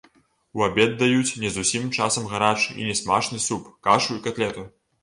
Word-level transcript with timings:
У 0.61 0.63
абед 0.67 0.95
даюць 1.01 1.37
не 1.43 1.51
зусім 1.57 1.85
часам 1.99 2.27
гарачы 2.35 2.69
і 2.79 2.89
нясмачны 2.89 3.47
суп, 3.49 3.73
кашу 3.91 4.11
і 4.19 4.25
катлету. 4.27 4.69